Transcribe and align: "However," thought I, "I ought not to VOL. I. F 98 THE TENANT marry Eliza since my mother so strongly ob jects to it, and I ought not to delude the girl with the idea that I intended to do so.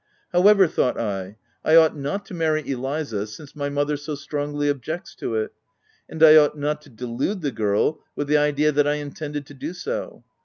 "However," 0.33 0.65
thought 0.67 0.99
I, 0.99 1.37
"I 1.63 1.75
ought 1.75 1.95
not 1.95 2.25
to 2.25 2.33
VOL. 2.33 2.41
I. 2.41 2.45
F 2.45 2.49
98 2.55 2.61
THE 2.63 2.65
TENANT 2.65 2.65
marry 2.65 2.71
Eliza 2.95 3.27
since 3.27 3.55
my 3.55 3.69
mother 3.69 3.97
so 3.97 4.15
strongly 4.15 4.67
ob 4.67 4.81
jects 4.83 5.15
to 5.17 5.35
it, 5.35 5.51
and 6.09 6.23
I 6.23 6.37
ought 6.37 6.57
not 6.57 6.81
to 6.81 6.89
delude 6.89 7.41
the 7.41 7.51
girl 7.51 7.99
with 8.15 8.27
the 8.27 8.37
idea 8.39 8.71
that 8.71 8.87
I 8.87 8.95
intended 8.95 9.45
to 9.45 9.53
do 9.53 9.73
so. 9.73 10.23